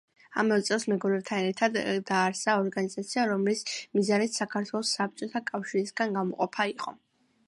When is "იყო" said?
6.73-6.95